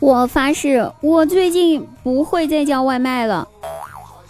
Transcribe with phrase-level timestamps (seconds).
[0.00, 3.46] 我发誓，我最近不会再叫外卖了。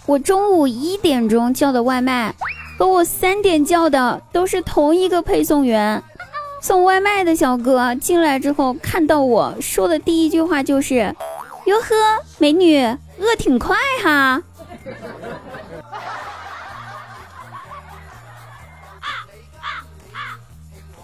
[0.05, 2.35] 我中午一点钟叫的外卖，
[2.77, 6.03] 和我三点叫的都是同一个配送员。
[6.61, 11.15] 送外卖的小哥进来之后，看到我说的第一句话就是
[11.65, 11.95] ：“哟呵，
[12.37, 14.43] 美女，饿挺快哈。”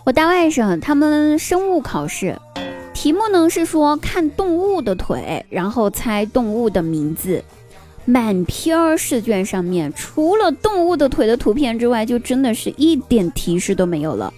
[0.09, 2.35] 我大外甥他们生物考试。
[2.95, 7.43] 题目呢是说看动物的腿，然后猜动物的名字。
[8.05, 14.33] 满篇试卷上面除了动物的腿的图片之外，就真的是一点提示都没有了。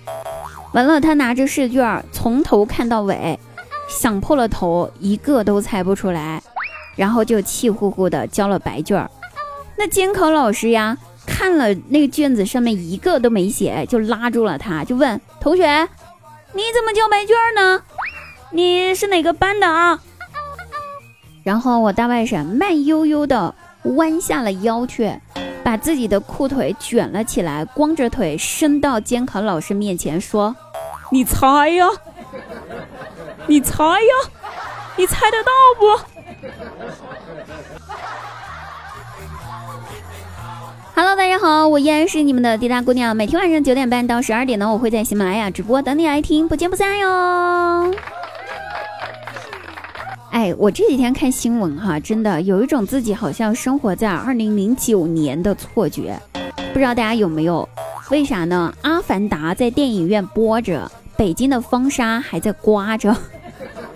[0.74, 3.40] 完了，他拿着试卷从头看到尾，
[3.88, 6.44] 想破了头，一个都猜不出来，
[6.98, 9.10] 然后就气呼呼的交了白卷。
[9.78, 10.98] 那监考老师呀，
[11.42, 15.64] 看了那个卷子上面一个都没写，就拉住了他，就问同学
[16.54, 17.82] ：“你怎么交白卷呢？”
[18.54, 20.00] 你是哪个班的啊？
[21.42, 23.56] 然后我大外甥慢悠悠的
[23.96, 25.12] 弯下了腰去，
[25.64, 30.56] 把自己的裤腿卷了起来，光着腿伸到监考老师面前说
[31.12, 31.88] ：“你猜呀，
[33.48, 34.30] 你猜呀，
[34.96, 36.11] 你猜得到不
[40.96, 43.16] ？”Hello，大家好，我依然是你们的滴答姑娘。
[43.16, 47.94] 每天晚上九点半到十二点呢，我会在喜马拉雅直播，等你来听，不见不散哟。
[50.32, 56.18] 哎，我这几天看新闻哈，真的有一种自己好像生活在二零零九年的错觉，
[56.74, 57.68] 不知道大家有没有？
[58.10, 58.74] 为啥呢？
[58.88, 63.16] 《阿凡达》在电影院播着，北京的风沙还在刮着，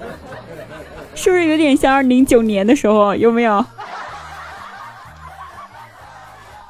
[1.16, 3.16] 是不是有点像二零零九年的时候？
[3.16, 3.66] 有没有？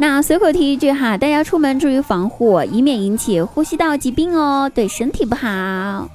[0.07, 6.07] 那随口提一句哈，大家出门注意防护，以免引起呼吸道疾病哦，对身体不好。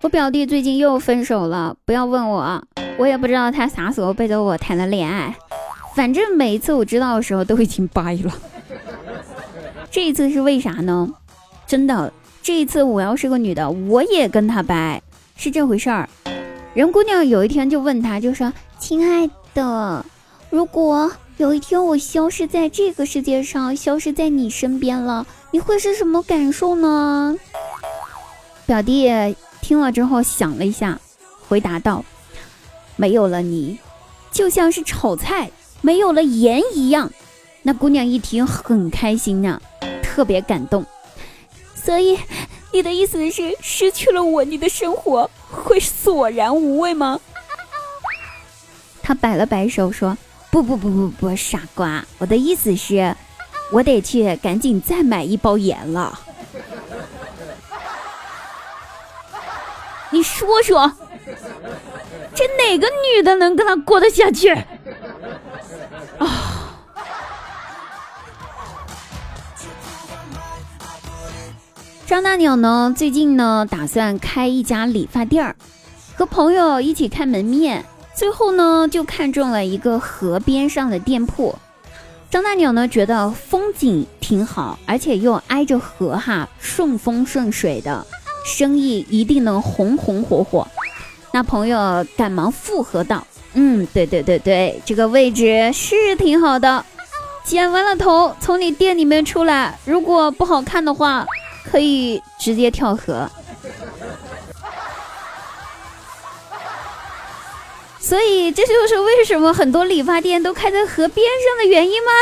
[0.00, 2.64] 我表弟最近又分手了，不要问我，
[2.96, 5.36] 我也不知道他啥时候背着我谈的恋爱。
[5.94, 8.32] 反正每一次我知道的时候都已经掰了。
[9.92, 11.06] 这一次是为啥呢？
[11.66, 12.10] 真的，
[12.42, 15.02] 这一次我要是个女的，我也跟他掰，
[15.36, 16.08] 是这回事儿。
[16.74, 20.04] 人姑娘有一天就问他，就说：“亲爱的，
[20.50, 27.36] 如果有一天我消失在这个世界上，消失在你身边了，你会是什么感受呢？”
[28.66, 29.10] 表弟。
[29.62, 31.00] 听了之后想了一下，
[31.48, 32.04] 回答道
[32.96, 33.78] ：“没有了你，
[34.30, 37.10] 就像是炒菜没有了盐一样。”
[37.64, 39.58] 那姑娘一听很开心呢，
[40.02, 40.84] 特别感动。
[41.74, 42.18] 所以
[42.74, 47.20] 你的意思是，失去了我，你的生活会索然无味吗？
[49.00, 50.18] 他摆了摆手说
[50.50, 53.14] ：“不不不不不，傻瓜，我的意思是，
[53.70, 56.18] 我得去赶紧再买一包盐了。”
[60.10, 60.92] 你说说，
[62.34, 64.48] 这哪个女的能跟他过得下去
[66.18, 66.50] 啊？
[72.14, 72.94] 张大鸟呢？
[72.96, 75.56] 最近呢，打算开一家理发店儿，
[76.14, 81.52] 和朋友一起看门面，最后呢，就看中了一个河边上的店铺。
[82.30, 88.06] 张大鸟呢，觉得风景挺好，而且又挨着河哈，顺风顺水的。
[88.46, 90.64] 生意一定能红红火火。
[91.32, 96.84] 那朋友赶忙附和道：“嗯，对对对对，这个位置是挺好的。
[97.42, 101.26] 剪完了头，从你店里面出来，如果不好看的话，
[101.70, 103.28] 可以直接跳河。
[107.98, 112.12] 所以这就是为什么很多理发店都开在河边上的原因吗？”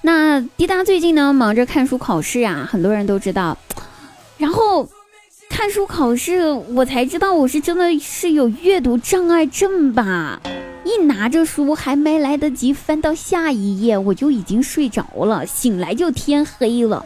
[0.02, 3.58] 那滴答最近呢忙着看书考试啊，很多人都知道。
[4.36, 4.88] 然后
[5.48, 10.40] 看书考试，我才知道我是真的是有阅读障碍症吧？
[10.84, 17.04] 一拿着书还没来得及翻到下一页，我就已经睡着了，醒来就天黑了。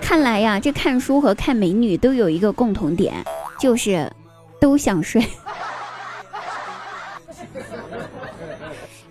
[0.00, 3.24] 看来呀，这看书和看美女都有一个共同点，
[3.60, 4.12] 就是
[4.60, 5.24] 都想睡。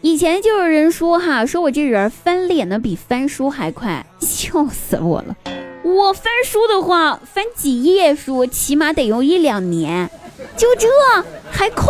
[0.01, 5.37] 以前就有人说哈，说我这人翻脸呢比翻书还快，笑死我了。
[5.83, 10.09] 我翻书的话，翻几页书起码得用一两年，
[10.57, 10.87] 就这
[11.49, 11.87] 还快？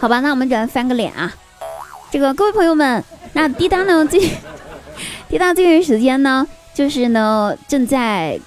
[0.00, 1.34] 好吧，那我们咱翻个脸啊。
[2.10, 3.02] 这个各位朋友们，
[3.32, 4.20] 那滴答呢最
[5.28, 8.38] 滴答这段时间呢，就是呢正在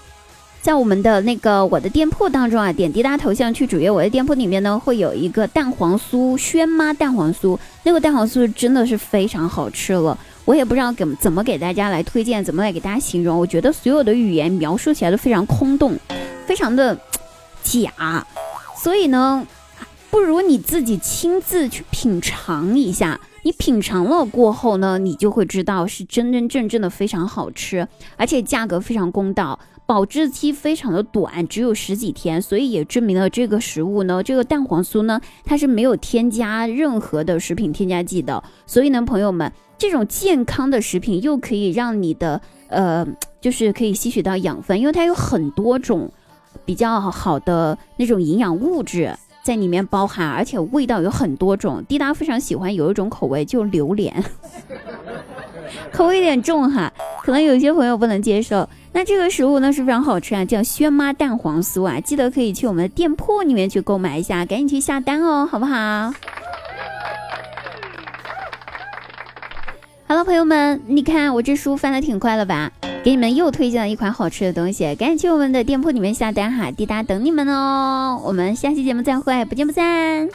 [0.61, 10.17] 在我们的那个我的店铺当中啊，点滴答头像去主页，我的店铺里面呢会有一个蛋黄酥，轩妈蛋黄酥，那个蛋黄酥真的是非常好吃了。
[10.45, 13.37] 我也不知道给怎么给大家来推荐，怎么来给大家形容。
[13.37, 15.95] 我觉得所有的语言描述起来都非常空洞，
[16.47, 16.97] 非常的
[17.61, 18.25] 假。
[18.81, 19.45] 所以呢，
[20.11, 23.19] 不如你自己亲自去品尝一下。
[23.43, 27.87] 你品尝了过后呢，你就会知道是真真正正的非常好吃，
[28.17, 29.57] 而且价格非常公道。
[29.85, 38.43] 保质期非常的短，只有十几天，所以也证明了这个食物呢，这个蛋黄酥呢，它是没有添加任何的食品添加剂的。
[38.65, 43.05] 所以呢，朋友们，这种健康的食品又可以让你的呃，
[43.41, 46.11] 就是可以吸取到养分，因为它有很多种
[46.63, 51.83] 比较好的那种营养物质在里面包含，而且味道有很多种。
[51.87, 54.23] 滴答非常喜欢有一种口味，就榴莲，
[55.91, 56.93] 口味有点重哈，
[57.23, 58.69] 可能有些朋友不能接受。
[58.93, 66.13] 那这个食物呢是非常好吃啊，叫轩妈蛋黄酥啊，记得可以去我们的店铺里面去购买一下，赶紧去下单哦，好不好？
[70.07, 72.71] 好了，朋友们，你看我这书翻的挺快了吧？
[73.03, 78.21] 给你们又推荐了一款好吃的东西，赶紧去我们的店铺里面下单哈，滴答等你们哦！
[78.23, 80.29] 我们下期节目再会，不见不散。